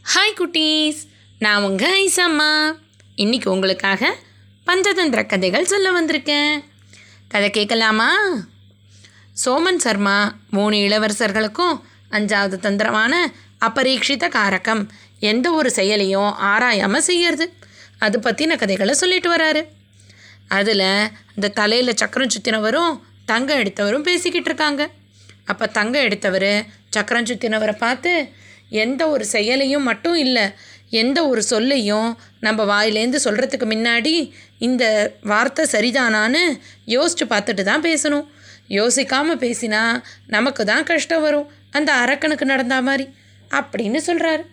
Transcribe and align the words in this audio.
Hi 0.00 0.38
குட்டீஸ். 0.38 1.00
நான் 1.38 1.62
உங்கள் 1.62 1.94
ஐசம்மா. 2.04 2.72
இன்னைக்கு 3.14 3.50
உங்களுக்காக 3.50 4.16
பஞ்சதந்திர 4.66 5.26
கதைகள் 5.26 5.64
சொல்ல 5.64 5.88
வந்திருக்கேன். 5.90 6.64
கதை 7.28 7.50
கேட்கலாமா? 7.50 8.08
சோமன் 9.44 9.76
சர்மா 9.76 10.36
மூணு 10.50 10.76
இளவரசர்களுக்கும் 10.76 11.80
அஞ்சாவது 12.10 12.56
தந்திரமான 12.56 13.32
அபரீட்சித 13.60 14.28
காரகம் 14.28 14.88
எந்த 15.20 15.50
ஒரு 15.50 15.70
செயலையும் 15.70 16.32
ஆராயாமல் 16.42 17.06
செய்யறது. 17.10 17.52
அது 17.98 18.18
பற்றின 18.18 18.58
கதைகளை 18.58 18.94
சொல்லிட்டு 18.94 19.36
வராரு. 19.36 19.64
அதில் 20.48 21.08
இந்த 21.34 21.48
தலையில் 21.48 21.96
சக்கரம் 21.96 22.28
சுற்றினவரும் 22.28 23.00
தங்கம் 23.24 23.58
எடுத்தவரும் 23.58 24.08
பேசிக்கிட்டு 24.10 24.48
இருக்காங்க. 24.48 24.90
அப்போ 25.44 25.66
தங்கம் 25.66 26.02
எடுத்தவர் 26.02 26.66
சக்கரம் 26.90 27.24
சுற்றினவரை 27.24 27.76
பார்த்து 27.76 28.32
எந்த 28.70 29.02
ஒரு 29.08 29.24
செயலையும் 29.24 29.82
மட்டும் 29.82 30.16
இல்லை 30.16 30.44
எந்த 30.90 31.18
ஒரு 31.28 31.42
சொல்லையும் 31.42 32.18
நம்ம 32.40 32.60
வாயிலேருந்து 32.70 33.18
சொல்கிறதுக்கு 33.24 33.66
முன்னாடி 33.72 34.14
இந்த 34.58 34.84
வார்த்தை 35.22 35.64
சரிதானான்னு 35.72 36.42
யோசித்து 36.84 37.24
பார்த்துட்டு 37.24 37.62
தான் 37.62 37.84
பேசணும். 37.84 38.26
யோசிக்காமல் 38.68 39.42
பேசினா 39.44 39.82
நமக்கு 40.26 40.64
தான் 40.64 40.84
கஷ்டம் 40.84 41.22
வரும். 41.22 41.48
அந்த 41.70 41.90
அரக்கனுக்கு 41.92 42.44
நடந்த 42.44 42.82
மாதிரி 42.82 43.06
அப்படின்னு 43.50 44.00
சொல்கிறாரு 44.06 44.44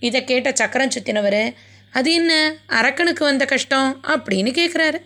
இதை 0.00 0.20
கேட்ட 0.24 0.52
சக்கரம் 0.52 0.90
சுத்தினவர் 0.90 1.42
அது 1.92 2.10
என்ன 2.12 2.32
அரக்கனுக்கு 2.66 3.24
வந்த 3.24 3.44
கஷ்டம்? 3.44 3.90
அப்படின்னு 4.12 4.52
கேட்குறாரு 4.60 5.00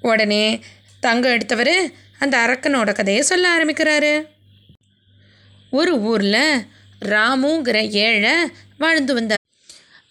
உடனே 0.00 0.44
தங்கம் 1.00 1.32
எடுத்தவர் 1.32 1.76
அந்த 2.18 2.34
அரக்கனோட 2.46 2.90
கதையை 2.92 3.22
சொல்ல 3.22 3.46
ஆரம்பிக்கிறாரு. 3.56 4.12
ஒரு 5.70 5.92
ஊரில் 6.02 6.42
ராமுங்கிற 7.04 7.90
ஏழை 7.90 8.34
வாழ்ந்து 8.78 9.14
வந்தார். 9.14 9.44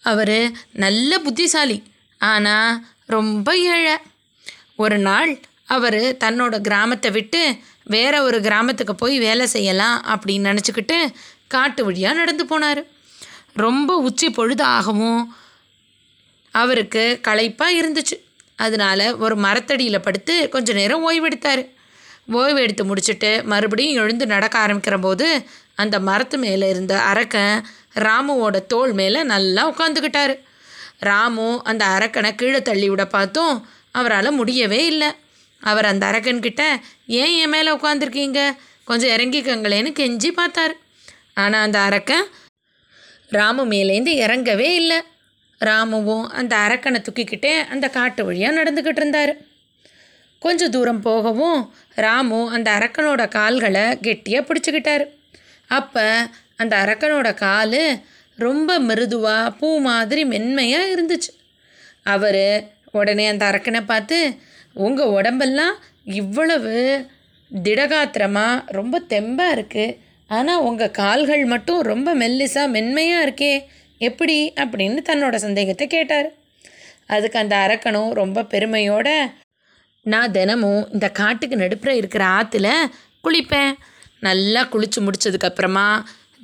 அவர் 0.02 0.52
நல்ல 0.72 1.18
புத்திசாலி 1.18 1.82
ஆனால் 2.18 2.86
ரொம்ப 3.06 3.56
ஏழை. 3.58 3.96
ஒரு 4.76 4.98
நாள் 4.98 5.40
அவர் 5.64 5.94
தன்னோட 5.94 6.60
கிராமத்தை 6.60 7.10
விட்டு 7.10 7.56
வேற 7.84 8.22
ஒரு 8.22 8.40
கிராமத்துக்கு 8.40 8.94
போய் 8.94 9.18
வேலை 9.18 9.46
செய்யலாம் 9.46 10.04
அப்படின்னு 10.04 10.58
நினச்சிக்கிட்டு 10.58 11.12
காட்டு 11.48 11.84
வழியாக 11.84 12.16
நடந்து 12.16 12.44
போனார். 12.44 12.86
ரொம்ப 13.52 13.96
உச்சி 13.96 14.30
பொழுது 14.30 14.64
ஆகவும் 14.64 15.34
அவருக்கு 16.50 17.18
களைப்பாக 17.22 17.76
இருந்துச்சு. 17.80 18.24
அதனால 18.56 19.16
ஒரு 19.16 19.36
மரத்தடியில் 19.36 20.00
படுத்து 20.00 20.48
கொஞ்ச 20.48 20.72
நேரம் 20.72 21.04
ஓய்வெடுத்தார். 21.10 21.75
ஓய்வு 22.28 22.60
எடுத்து 22.62 22.84
முடிச்சுட்டு 22.84 23.44
மறுபடியும் 23.44 24.00
எழுந்து 24.02 24.26
நடக்க 24.26 24.58
ஆரம்பிக்கிற 24.58 25.00
போது 25.00 25.26
அந்த 25.74 26.00
மரத்து 26.00 26.38
மேலே 26.38 26.68
இருந்த 26.68 26.94
அரக்கன் 27.00 27.56
ராமுவோட 27.94 28.66
தோள் 28.66 28.92
மேலே 28.92 29.22
நல்லா 29.22 29.62
உட்காந்துக்கிட்டாரு 29.70 30.34
ராமு 31.00 31.62
அந்த 31.62 31.84
அரக்கனை 31.84 32.34
கீழே 32.34 32.62
தள்ளி 32.62 32.88
விட 32.88 33.06
பார்த்தும் 33.06 33.66
அவரால் 33.92 34.30
முடியவே 34.30 34.86
இல்லை. 34.86 35.10
அவர் 35.62 35.84
அந்த 35.84 36.06
அரக்கன்கிட்ட 36.06 36.62
ஏன் 37.06 37.34
என் 37.42 37.48
மேலே 37.48 37.70
உட்காந்துருக்கீங்க 37.70 38.40
கொஞ்சம் 38.84 39.10
இறங்கிக்கங்களேன்னு 39.10 39.90
கெஞ்சி 40.00 40.28
பார்த்தார். 40.32 40.74
ஆனால் 41.34 41.62
அந்த 41.62 41.78
அரக்கன் 41.78 42.26
ராமு 43.30 43.66
மேலேந்து 43.66 44.12
இறங்கவே 44.24 44.68
இல்லை. 44.74 44.98
ராமுவும் 45.60 46.26
அந்த 46.28 46.56
அரக்கனை 46.56 46.98
தூக்கிக்கிட்டே 47.02 47.66
அந்த 47.68 47.88
காட்டு 47.88 48.24
வழியாக 48.24 48.56
நடந்துக்கிட்டு 48.62 49.02
இருந்தார். 49.02 49.32
கொஞ்சம் 50.40 50.70
தூரம் 50.70 51.00
போகவும் 51.00 51.60
ராமு 52.04 52.50
அந்த 52.50 52.68
அரக்கனோட 52.78 53.22
கால்களை 53.28 53.84
கெட்டியாக 53.98 54.46
பிடிச்சிக்கிட்டார். 54.48 55.04
அப்போ 55.70 56.06
அந்த 56.56 56.74
அரக்கனோட 56.84 57.28
கால் 57.34 57.80
ரொம்ப 58.38 58.78
மிருதுவாக 58.78 59.50
பூ 59.50 59.68
மாதிரி 59.80 60.24
மென்மையாக 60.24 60.90
இருந்துச்சு. 60.94 61.30
அவர் 62.14 62.44
உடனே 62.90 63.24
அந்த 63.28 63.44
அரக்கனை 63.50 63.80
பார்த்து 63.86 64.18
உங்கள் 64.86 65.12
உடம்பெல்லாம் 65.18 65.76
இவ்வளவு 66.20 66.74
திடகாத்திரமாக 67.50 68.62
ரொம்ப 68.78 69.00
தெம்பாக 69.12 69.54
இருக்குது 69.56 69.96
ஆனால் 70.30 70.64
உங்கள் 70.68 70.96
கால்கள் 71.00 71.44
மட்டும் 71.44 71.80
ரொம்ப 71.82 72.08
மெல்லிசாக 72.14 72.72
மென்மையாக 72.76 73.24
இருக்கே 73.26 73.54
எப்படி? 74.00 74.38
அப்படின்னு 74.62 75.00
தன்னோட 75.10 75.34
சந்தேகத்தை 75.34 75.86
கேட்டார். 75.86 76.28
அதுக்கு 77.06 77.38
அந்த 77.38 77.56
அரக்கனும் 77.56 78.10
ரொம்ப 78.12 78.44
பெருமையோட 78.52 79.08
நான் 80.12 80.34
தினமும் 80.36 80.82
இந்த 80.94 81.06
காட்டுக்கு 81.20 81.56
நடுப்புற 81.62 81.90
இருக்கிற 82.00 82.22
ஆற்றுல 82.38 82.68
குளிப்பேன். 83.26 83.72
நல்லா 84.26 84.60
குளித்து 84.72 84.98
முடிச்சதுக்கப்புறமா 85.06 85.88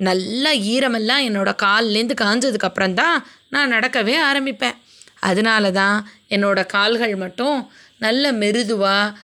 நல்லா 0.07 0.51
ஈரமெல்லாம் 0.73 1.25
என்னோடய 1.27 1.61
கால்லேருந்து 1.63 2.15
காஞ்சதுக்கப்புறம் 2.23 2.95
தான் 3.01 3.17
நான் 3.53 3.73
நடக்கவே 3.75 4.15
ஆரம்பிப்பேன். 4.29 4.77
அதனால 5.29 5.71
தான் 5.79 5.97
என்னோடய 6.35 6.71
கால்கள் 6.75 7.15
மட்டும் 7.23 7.57
நல்ல 8.05 8.31
மெருதுவாக 8.41 9.15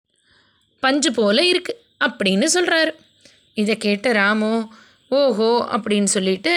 பஞ்சு 0.82 1.10
போல 1.18 1.38
இருக்குது 1.52 1.80
அப்படின்னு 2.06 2.48
சொல்கிறாரு 2.56 2.92
இதை 3.62 3.74
கேட்ட 3.86 4.08
ராமு 4.12 4.52
ஓஹோ 5.20 5.50
அப்படின்னு 5.74 6.10
சொல்லிட்டு 6.16 6.52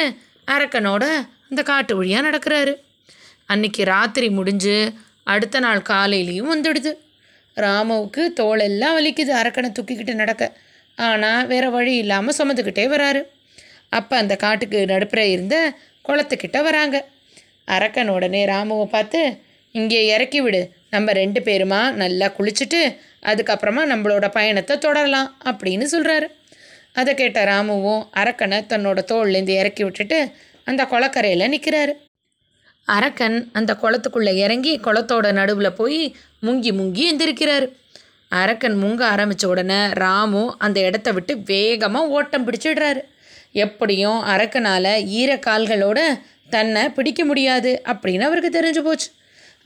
அரக்கனோட 0.53 1.03
அந்த 1.50 1.62
காட்டு 1.70 1.94
வழியாக 2.00 2.25
நடக்கிறாரு. 2.28 2.74
அன்னைக்கு 3.53 3.81
ராத்திரி 3.94 4.28
முடிஞ்சு 4.40 4.75
அடுத்த 5.34 5.59
நாள் 5.66 5.81
காலையிலையும் 5.90 6.52
வந்துடுது. 6.53 6.91
ராமுவுக்கு 7.66 8.23
தோளெல்லாம் 8.39 8.95
வலிக்குது 8.97 9.31
அரக்கனை 9.41 9.69
தூக்கிக்கிட்டு 9.77 10.16
நடக்க. 10.23 10.44
ஆனால் 10.97 11.47
வேற 11.51 11.66
வழி 11.75 11.94
இல்லாமல் 12.03 12.38
சுமந்துக்கிட்டே 12.39 12.85
வராரு. 12.95 13.22
அப்போ 13.89 14.13
அந்த 14.17 14.33
காட்டுக்கு 14.44 14.79
நடுப்புற 14.91 15.22
இருந்த 15.35 15.55
குளத்துக்கிட்ட 16.05 16.59
வராங்க. 16.67 16.97
அரக்கன் 17.67 18.11
உடனே 18.16 18.41
ராமுவை 18.51 18.85
பார்த்து 18.95 19.22
இங்கே 19.75 19.99
இறக்கி 20.13 20.39
விடு. 20.45 20.61
நம்ம 20.89 21.13
ரெண்டு 21.22 21.39
பேருமா 21.47 21.81
நல்லா 22.01 22.27
குளிச்சுட்டு 22.38 22.81
அதுக்கப்புறமா 23.29 23.81
நம்மளோட 23.91 24.25
பயணத்தை 24.38 24.75
தொடரலாம் 24.78 25.29
அப்படின்னு 25.49 25.85
சொல்கிறாரு 25.93 26.28
அதை 26.99 27.11
கேட்ட 27.13 27.41
ராமுவும் 27.45 28.01
அரக்கனை 28.22 28.57
தன்னோட 28.72 28.99
தோல்லேருந்து 29.11 29.53
இறக்கி 29.61 29.83
விட்டுட்டு 29.83 30.19
அந்த 30.67 30.81
குளக்கரையில் 30.85 31.51
நிற்கிறாரு 31.53 31.93
அரக்கன் 32.96 33.38
அந்த 33.57 33.72
குளத்துக்குள்ளே 33.81 34.34
இறங்கி 34.44 34.74
குளத்தோட 34.85 35.28
நடுவில் 35.40 35.78
போய் 35.79 36.02
முங்கி 36.46 36.72
முங்கி 36.79 37.03
எந்திருக்கிறார். 37.12 37.66
அரக்கன் 38.41 38.78
முங்க 38.84 39.02
ஆரம்பித்த 39.13 39.46
உடனே 39.47 39.79
ராமு 40.03 40.44
அந்த 40.66 40.78
இடத்த 40.88 41.09
விட்டு 41.12 41.34
வேகமாக 41.52 42.13
ஓட்டம் 42.18 42.46
பிடிச்சிடுறாரு. 42.47 43.02
எப்படியும் 43.66 44.19
அரக்கனால் 44.34 44.94
ஈர 45.19 45.31
கால்களோட 45.47 46.00
தன்னை 46.56 46.84
பிடிக்க 46.97 47.22
முடியாது 47.25 47.72
அப்படின்னு 47.91 48.28
அவருக்கு 48.29 48.52
தெரிஞ்சு 48.57 48.81
போச்சு. 48.88 49.09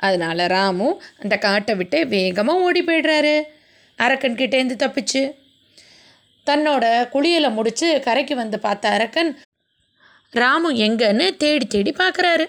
அதனால் 0.05 0.43
ராமு 0.55 0.87
அந்த 1.21 1.35
காட்டை 1.45 1.73
விட்டு 1.75 1.99
வேகமாக 2.13 2.63
ஓடி 2.67 2.81
போயிடுறாரு. 2.81 3.35
அரக்கன் 3.99 4.39
கிட்டேருந்து 4.39 4.77
தப்பிச்சு 4.83 5.21
தன்னோட 6.47 6.85
குளியலை 7.13 7.49
முடித்து 7.57 7.87
கரைக்கு 8.07 8.35
வந்து 8.35 8.57
பார்த்த 8.65 8.89
அரக்கன் 8.97 9.31
ராமு 10.33 10.69
எங்கன்னு 10.85 11.27
தேடி 11.43 11.65
தேடி 11.65 11.91
பார்க்குறாரு. 12.01 12.45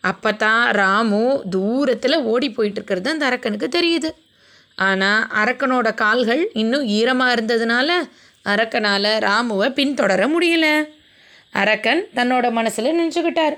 அப்போ 0.00 0.30
தான் 0.34 0.64
ராமு 0.72 1.22
தூரத்தில் 1.50 2.24
ஓடி 2.32 2.48
போயிட்டுருக்கிறது 2.48 3.08
அந்த 3.08 3.24
அரக்கனுக்கு 3.30 3.68
தெரியுது. 3.78 4.10
ஆனால் 4.78 5.22
அரக்கனோட 5.40 5.88
கால்கள் 5.94 6.42
இன்னும் 6.52 6.84
ஈரமாக 6.98 7.34
இருந்ததுனால 7.36 7.90
அரக்கனால் 8.44 9.10
ராமுவை 9.26 9.68
பின்தொடர 9.70 10.22
முடியல. 10.34 10.66
அரக்கன் 11.52 12.02
தன்னோட 12.14 12.46
மனசில் 12.50 12.96
நினச்சிக்கிட்டார். 13.00 13.56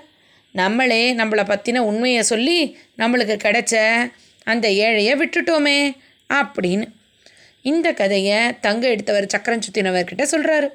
நம்மளே 0.55 1.03
நம்மளை 1.15 1.45
பற்றின 1.47 1.83
உண்மையை 1.91 2.23
சொல்லி 2.23 2.59
நம்மளுக்கு 2.99 3.37
கிடைச்ச 3.45 3.75
அந்த 4.47 4.67
ஏழையை 4.85 5.15
விட்டுட்டோமே 5.21 5.79
அப்படின்னு 6.31 6.87
இந்த 7.63 7.89
கதையை 7.93 8.39
தங்க 8.61 8.85
எடுத்தவர் 8.89 9.33
சக்கரம் 9.35 9.65
சுத்தினவர்கிட்ட 9.67 10.25
சொல்கிறாரு 10.33 10.69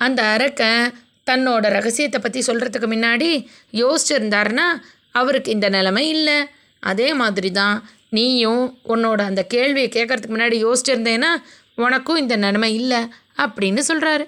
அந்த 0.00 0.20
அரக்கன் 0.24 0.84
தன்னோட 1.26 1.64
ரகசியத்தை 1.76 2.20
பற்றி 2.20 2.40
சொல்கிறதுக்கு 2.46 2.88
முன்னாடி 2.94 3.28
யோசிச்சிருந்தாருன்னா 3.72 4.66
அவருக்கு 5.12 5.50
இந்த 5.52 5.68
நிலைமை 5.68 6.08
இல்லை. 6.08 6.38
அதே 6.82 7.08
மாதிரி 7.14 7.50
தான் 7.50 7.88
நீயும் 8.16 8.64
உன்னோட 8.88 9.20
அந்த 9.20 9.42
கேள்வியை 9.44 9.88
கேட்கறதுக்கு 9.88 10.34
முன்னாடி 10.36 10.56
யோசிச்சிருந்தேன்னா 10.66 11.30
உனக்கும் 11.74 12.16
இந்த 12.16 12.36
நிலைமை 12.36 12.74
இல்லை 12.74 13.00
அப்படின்னு 13.36 13.82
சொல்கிறாரு 13.88 14.24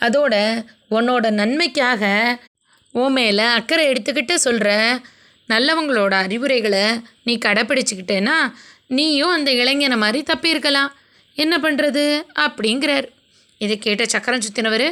அதோட 0.00 0.34
உன்னோட 0.90 1.30
நன்மைக்காக 1.30 2.04
உன் 2.92 3.12
மேலே 3.12 3.44
அக்கறை 3.58 3.84
எடுத்துக்கிட்டு 3.92 4.34
சொல்கிற 4.34 4.70
நல்லவங்களோட 5.48 6.14
அறிவுரைகளை 6.24 6.84
நீ 7.24 7.38
கடைப்பிடிச்சிக்கிட்டேன்னா 7.44 8.36
நீயும் 8.86 9.30
அந்த 9.30 9.50
இளைஞனை 9.52 9.96
மாதிரி 9.96 10.20
தப்பியிருக்கலாம். 10.32 10.90
என்ன 11.34 11.54
பண்ணுறது 11.58 12.04
அப்படிங்கிறார். 12.44 13.06
இதை 13.58 13.78
கேட்ட 13.78 14.04
சக்கரம் 14.06 14.40
சுத்தினவர் 14.40 14.86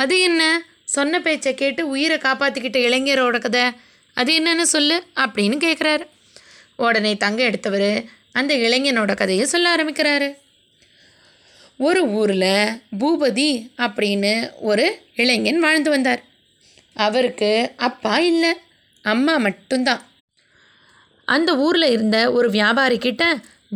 அது 0.00 0.20
என்ன? 0.20 0.42
சொன்ன 0.84 1.20
பேச்சை 1.20 1.54
கேட்டு 1.54 1.88
உயிரை 1.88 2.16
காப்பாற்றிக்கிட்ட 2.16 2.78
இளைஞரோட 2.86 3.40
கதை. 3.40 3.64
அது 4.14 4.30
என்னன்னு 4.38 4.66
சொல்லு 4.74 4.96
அப்படின்னு 5.16 5.56
கேட்குறாரு 5.64 6.06
உடனே 6.76 7.16
தங்க 7.16 7.42
எடுத்தவர் 7.42 8.04
அந்த 8.32 8.56
இளைஞனோட 8.56 9.16
கதையை 9.16 9.46
சொல்ல 9.46 9.76
ஆரம்பிக்கிறாரு. 9.76 10.28
ஒரு 11.78 12.02
ஊரில் 12.06 12.82
பூபதி 13.00 13.48
அப்படின்னு 13.78 14.50
ஒரு 14.60 14.86
இளைஞன் 15.16 15.58
வாழ்ந்து 15.58 15.90
வந்தார். 15.90 16.22
அவருக்கு 16.94 17.72
அப்பா 17.76 18.18
இல்லை 18.18 18.52
அம்மா 19.02 19.36
மட்டும்தான். 19.36 20.02
அந்த 21.24 21.56
ஊரில் 21.56 21.90
இருந்த 21.90 22.32
ஒரு 22.32 22.50
வியாபாரிக்கிட்ட 22.50 23.24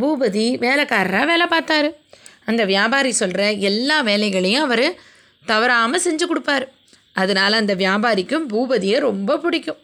பூபதி 0.01 0.59
வேலைக்காரராக 0.59 1.27
வேலை 1.27 1.47
பார்த்தாரு. 1.47 1.91
அந்த 2.45 2.65
வியாபாரி 2.65 3.13
சொல்கிற 3.13 3.53
எல்லா 3.53 4.01
வேலைகளையும் 4.01 4.63
அவர் 4.63 5.11
தவறாமல் 5.47 6.05
செஞ்சு 6.05 6.27
கொடுப்பாரு. 6.27 6.67
அதனால் 7.13 7.53
அந்த 7.53 7.75
வியாபாரிக்கும் 7.75 8.47
பூபதியை 8.53 8.99
ரொம்ப 8.99 9.39
பிடிக்கும். 9.39 9.81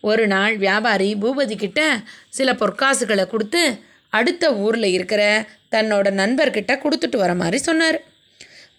ஒரு 0.00 0.26
நாள் 0.26 0.56
வியாபாரி 0.56 1.08
பூபதி 1.22 1.56
கிட்ட 1.56 1.80
சில 2.28 2.52
பொற்காசுகளை 2.52 3.24
கொடுத்து 3.26 3.62
அடுத்த 4.12 4.54
ஊரில் 4.54 4.88
இருக்கிற 4.96 5.22
தன்னோட 5.70 6.10
நண்பர்கிட்ட 6.10 6.72
கொடுத்துட்டு 6.84 7.16
வர 7.16 7.34
மாதிரி 7.34 7.58
சொன்னார். 7.58 7.98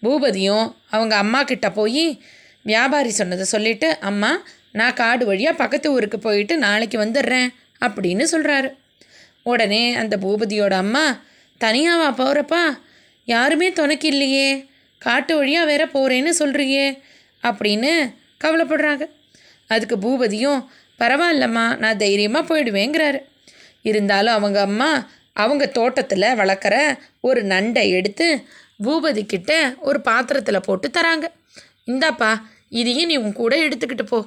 பூபதியும் 0.02 0.66
அவங்க 0.90 1.16
அம்மா 1.16 1.40
கிட்ட 1.42 1.70
போய் 1.70 2.04
வியாபாரி 2.62 3.10
சொன்னதை 3.10 3.44
சொல்லிட்டு 3.44 3.88
அம்மா 4.00 4.30
நான் 4.72 4.94
காடு 4.94 5.24
வழியாக 5.26 5.56
பக்கத்து 5.56 5.88
ஊருக்கு 5.92 6.18
போயிட்டு 6.18 6.54
நாளைக்கு 6.58 6.98
வந்துடுறேன் 7.04 7.48
அப்படின்னு 7.80 8.24
சொல்கிறாரு 8.32 8.68
உடனே 9.42 9.94
அந்த 9.94 10.14
பூபதியோட 10.16 10.74
அம்மா 10.84 11.04
தனியாவா 11.60 12.08
போகிறப்பா 12.20 12.64
யாருமே 13.24 13.68
துணைக்கு 13.72 14.08
இல்லையே. 14.08 14.50
காட்டு 14.98 15.36
வழியாக 15.36 15.66
வேற 15.66 15.82
போகிறேன்னு 15.86 16.32
சொல்கிறியே 16.40 16.86
அப்படின்னு 17.42 17.92
கவலைப்படுறாங்க. 18.44 19.04
அதுக்கு 19.66 19.96
பூபதியும் 19.96 20.60
பரவாயில்லம்மா 20.98 21.78
நான் 21.78 21.96
தைரியமாக 21.96 22.48
போயிடுவேங்கிறாரு. 22.48 23.20
இருந்தாலும் 23.82 24.36
அவங்க 24.38 24.60
அம்மா 24.60 24.90
அவங்க 25.32 25.64
தோட்டத்தில் 25.66 26.36
வளர்க்குற 26.40 26.76
ஒரு 27.20 27.40
நண்டை 27.42 27.84
எடுத்து 27.90 28.26
பூபதி 28.84 29.22
கிட்ட 29.26 29.52
ஒரு 29.80 29.98
பாத்திரத்தில் 30.00 30.66
போட்டு 30.66 30.88
தராங்க. 30.88 31.26
இந்தாப்பா 31.86 32.30
இதையும் 32.68 33.06
நீ 33.06 33.16
உன் 33.16 33.32
கூட 33.32 33.54
எடுத்துக்கிட்டு 33.66 34.02
போ. 34.02 34.18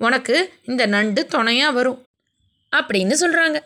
உனக்கு 0.00 0.36
இந்த 0.64 0.82
நண்டு 0.86 1.26
துணையாக 1.26 1.72
வரும் 1.72 1.98
அப்படின்னு 2.72 3.14
சொல்கிறாங்க 3.20 3.58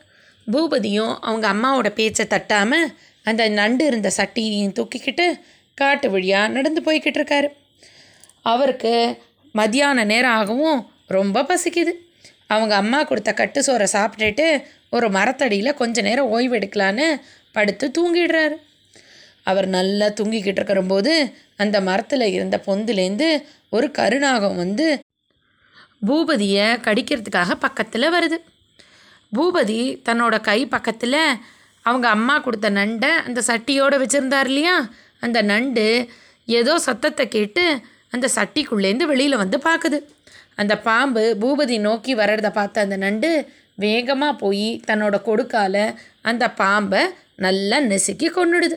பூபதியும் 0.46 1.12
அவங்க 1.20 1.46
அம்மாவோட 1.52 1.88
பேச்சை 1.88 2.24
தட்டாமல் 2.26 2.86
அந்த 3.22 3.42
நண்டு 3.48 3.86
இருந்த 3.86 4.10
சட்டியையும் 4.16 4.76
தூக்கிக்கிட்டு 4.78 5.26
காட்டு 5.74 6.10
வழியாக 6.10 6.52
நடந்து 6.52 6.80
போய்கிட்டு 6.80 7.20
இருக்காரு. 7.20 7.48
அவருக்கு 8.42 9.22
மத்தியான 9.52 10.04
நேரம் 10.04 10.30
ஆகவும் 10.30 10.90
ரொம்ப 11.06 11.42
பசிக்குது. 11.42 11.92
அவங்க 12.46 12.74
அம்மா 12.74 13.02
கொடுத்த 13.02 13.32
கட்டு 13.32 13.60
சோறை 13.60 13.86
சாப்பிட்டுட்டு 13.92 14.64
ஒரு 14.90 15.10
மரத்தடியில் 15.10 15.74
கொஞ்ச 15.74 16.00
நேரம் 16.00 16.26
ஓய்வு 16.26 16.56
எடுக்கலான்னு 16.56 17.20
படுத்து 17.52 17.90
தூங்கிடுறாரு. 17.98 18.56
அவர் 19.42 19.66
நல்லா 19.66 20.06
தூங்கிக்கிட்டு 20.06 20.60
இருக்கிறபோது 20.60 21.32
அந்த 21.56 21.80
மரத்தில் 21.80 22.20
இருந்த 22.20 22.60
பொந்துலேருந்து 22.66 23.28
ஒரு 23.70 23.90
கருநாகம் 23.90 24.56
வந்து 24.56 24.86
பூபதியை 26.06 26.66
கடிக்கிறதுக்காக 26.86 27.54
பக்கத்தில் 27.54 28.12
வருது. 28.12 28.38
பூபதி 29.32 29.80
தன்னோட 30.08 30.40
கை 30.40 30.66
பக்கத்தில் 30.66 31.20
அவங்க 31.82 32.08
அம்மா 32.08 32.38
கொடுத்த 32.38 32.70
நண்டை 32.70 33.10
அந்த 33.26 33.42
சட்டியோடு 33.46 33.96
வச்சுருந்தார் 34.02 34.44
இல்லையா? 34.44 34.88
அந்த 35.24 35.42
நண்டு 35.42 35.86
ஏதோ 36.48 36.78
சத்தத்தை 36.78 37.28
கேட்டு 37.28 37.64
அந்த 38.10 38.26
சட்டிக்குள்ளேருந்து 38.34 39.06
வெளியில் 39.06 39.36
வந்து 39.36 39.58
பார்க்குது 39.58 39.98
அந்த 40.54 40.74
பாம்பு 40.78 41.22
பூபதி 41.40 41.76
நோக்கி 41.78 42.14
வர்றதை 42.14 42.50
பார்த்த 42.50 42.80
அந்த 42.80 42.96
நண்டு 42.96 43.30
வேகமாக 43.74 44.34
போய் 44.34 44.68
தன்னோட 44.86 45.16
கொடுக்கால 45.22 45.76
அந்த 46.22 46.44
பாம்பை 46.54 47.02
நல்லா 47.36 47.78
நெசுக்கி 47.80 48.28
கொண்டுடுது 48.28 48.76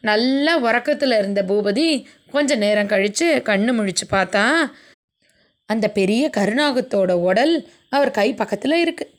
நல்ல 0.00 0.58
உறக்கத்தில் 0.58 1.18
இருந்த 1.18 1.40
பூபதி 1.42 1.88
கொஞ்ச 2.30 2.54
நேரம் 2.54 2.86
கழித்து 2.86 3.26
கண்ணு 3.42 3.72
முழிச்சு 3.72 4.06
பார்த்தா 4.10 4.44
அந்த 5.68 5.86
பெரிய 5.88 6.22
கருணாகத்தோட 6.36 7.12
உடல் 7.20 7.54
அவர் 7.88 8.10
கை 8.10 8.28
பக்கத்தில் 8.34 8.76
இருக்குது 8.84 9.12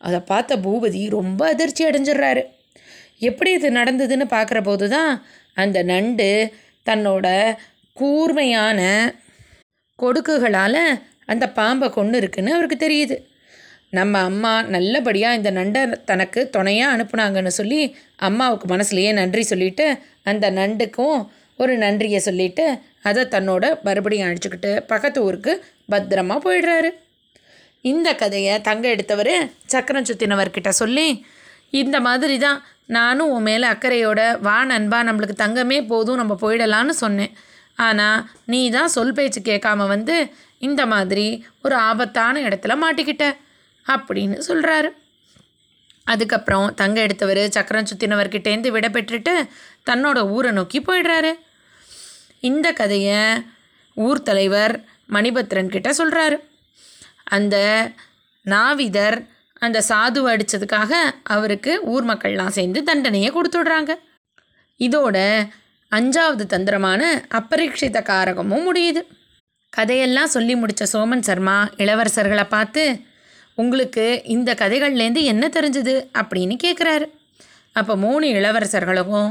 அதை 0.00 0.20
பார்த்த 0.20 0.56
பூபதி 0.56 1.02
ரொம்ப 1.08 1.40
அதிர்ச்சி 1.48 1.82
அடைஞ்சிடுறாரு. 1.84 2.42
எப்படி 3.18 3.50
இது 3.52 3.68
நடந்ததுன்னு 3.70 4.26
பார்க்குற 4.30 4.60
போது 4.62 4.86
தான் 4.88 5.10
அந்த 5.54 5.78
நண்டு 5.92 6.28
தன்னோட 6.86 7.26
கூர்மையான 7.96 8.80
கொடுக்குகளால் 9.98 10.82
அந்த 11.32 11.44
பாம்பை 11.58 11.88
கொண்டு 11.90 12.16
இருக்குன்னு 12.18 12.54
அவருக்கு 12.54 12.76
தெரியுது. 12.86 13.16
நம்ம 13.90 14.20
அம்மா 14.30 14.52
நல்லபடியாக 14.74 15.38
இந்த 15.38 15.50
நண்டை 15.50 15.82
தனக்கு 16.10 16.40
துணையாக 16.50 16.94
அனுப்புனாங்கன்னு 16.94 17.52
சொல்லி 17.60 17.80
அம்மாவுக்கு 18.28 18.66
மனசுலையே 18.74 19.12
நன்றி 19.12 19.42
சொல்லிட்டு 19.42 19.86
அந்த 20.22 20.50
நண்டுக்கும் 20.50 21.18
ஒரு 21.56 21.72
நன்றியை 21.76 22.20
சொல்லிட்டு 22.20 22.64
அதை 23.08 23.22
தன்னோட 23.24 23.64
மறுபடியும் 23.82 24.28
அழைச்சிக்கிட்டு 24.28 24.72
பக்கத்து 24.86 25.18
ஊருக்கு 25.24 25.52
பத்திரமா 25.92 26.36
போயிடுறாரு. 26.46 26.90
இந்த 27.84 28.08
கதையை 28.14 28.54
தங்க 28.60 28.84
எடுத்தவர் 28.88 29.34
சக்கரம் 29.66 30.04
சுத்தினவர்கிட்ட 30.04 30.70
சொல்லி 30.80 31.06
இந்த 31.82 31.96
மாதிரி 32.00 32.38
தான் 32.38 32.58
நானும் 32.86 33.30
உன் 33.30 33.42
மேலே 33.42 33.66
அக்கறையோட 33.68 34.40
வா 34.40 34.64
நண்பா 34.64 35.02
நம்மளுக்கு 35.02 35.36
தங்கமே 35.38 35.86
போதும் 35.86 36.16
நம்ம 36.16 36.36
போயிடலான்னு 36.40 36.88
சொன்னேன். 36.88 37.32
ஆனால் 37.76 38.28
நீ 38.46 38.70
தான் 38.70 38.88
சொல் 38.88 39.12
பேச்சு 39.12 39.40
கேட்காம 39.40 39.86
வந்து 39.86 40.16
இந்த 40.58 40.86
மாதிரி 40.86 41.46
ஒரு 41.62 41.74
ஆபத்தான 41.74 42.40
இடத்துல 42.40 42.74
மாட்டிக்கிட்ட 42.82 43.24
அப்படின்னு 43.86 44.36
சொல்கிறாரு 44.48 44.90
அதுக்கப்புறம் 46.04 46.74
தங்க 46.74 47.00
எடுத்தவர் 47.00 47.42
சக்கரம் 47.50 47.90
சுத்தினவர்கிட்டேருந்து 47.90 48.70
விட 48.70 48.88
பெற்றுட்டு 48.88 49.34
தன்னோட 49.90 50.18
ஊரை 50.30 50.50
நோக்கி 50.52 50.80
போயிடுறாரு. 50.80 51.32
இந்த 52.40 52.72
கதையை 52.72 53.20
ஊர் 53.94 54.22
தலைவர் 54.22 54.74
மணிபத்ரன் 55.12 55.72
கிட்ட 55.74 55.90
சொல்கிறாரு 55.90 56.36
அந்த 57.24 57.56
நாவிதர் 58.46 59.18
அந்த 59.66 59.80
சாதுவை 59.88 60.30
அடித்ததுக்காக 60.34 60.92
அவருக்கு 61.34 61.72
ஊர் 61.92 62.04
மக்கள்லாம் 62.04 62.54
சேர்ந்து 62.56 62.80
தண்டனையை 62.82 63.30
கொடுத்துடுறாங்க. 63.30 63.92
இதோட 64.80 65.16
அஞ்சாவது 65.92 66.44
தந்திரமான 66.46 67.02
அப்பரீட்சித 67.38 67.98
காரகமும் 68.10 68.66
முடியுது. 68.68 69.02
கதையெல்லாம் 69.72 70.32
சொல்லி 70.34 70.54
முடித்த 70.56 70.84
சோமன் 70.92 71.26
சர்மா 71.28 71.56
இளவரசர்களை 71.76 72.44
பார்த்து 72.48 72.84
உங்களுக்கு 73.54 74.04
இந்த 74.24 74.50
கதைகள்லேருந்து 74.54 75.22
என்ன 75.32 75.44
தெரிஞ்சுது? 75.56 75.94
அப்படின்னு 76.18 76.56
கேட்குறாரு 76.64 77.06
அப்போ 77.78 77.94
மூணு 77.96 78.26
இளவரசர்களுக்கும் 78.38 79.30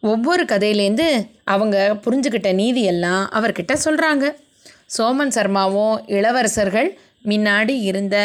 ஒவ்வொரு 0.00 0.42
கதையிலேருந்து 0.44 1.06
அவங்க 1.44 1.76
புரிஞ்சுக்கிட்ட 2.04 2.50
நீதியெல்லாம் 2.60 3.24
அவர்கிட்ட 3.36 3.74
சொல்கிறாங்க 3.84 4.26
சோமன் 4.98 5.34
சர்மாவும் 5.36 5.96
இளவரசர்கள் 6.16 6.88
முன்னாடி 7.24 7.74
இருந்த 7.90 8.16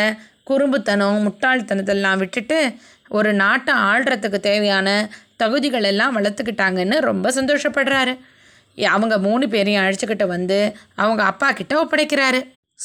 குறும்புத்தனம் 0.50 1.20
முட்டாள்தனத்தெல்லாம் 1.26 2.18
விட்டுட்டு 2.18 2.76
ஒரு 3.10 3.34
நாட்டை 3.34 3.74
ஆள்றதுக்கு 3.76 4.40
தேவையான 4.40 5.10
தகுதிகள் 5.38 5.84
எல்லாம் 5.84 6.18
வளர்த்துக்கிட்டாங்கன்னு 6.18 7.00
ரொம்ப 7.00 7.30
சந்தோஷப்படுறாரு. 7.30 8.20
அவங்க 8.90 9.18
மூணு 9.18 9.50
பேரையும் 9.50 9.84
அழைச்சிக்கிட்டு 9.84 10.26
வந்து 10.28 10.76
அவங்க 10.96 11.24
அப்பா 11.24 11.52
கிட்ட 11.52 11.74
ஒப்படைக்கிறாரு. 11.84 12.40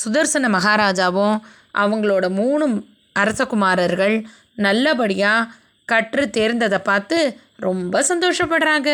சுதர்சன 0.05 0.49
மகாராஜாவும் 0.49 1.39
அவங்களோட 1.75 2.31
மூணு 2.31 2.85
அரசகுமாரர்கள் 3.19 4.25
நல்லபடியாக 4.55 5.51
கற்று 5.85 6.31
தேர்ந்ததை 6.37 6.79
பார்த்து 6.79 7.19
ரொம்ப 7.57 8.05
சந்தோஷப்படுறாங்க. 8.09 8.91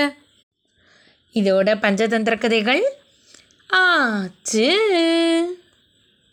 இதோட 1.33 1.69
பஞ்சதந்திர 1.85 2.39
கதைகள் 2.39 2.83
ஆச்சு. 3.69 4.69